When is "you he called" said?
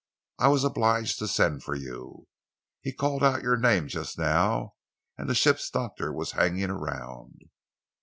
1.75-3.23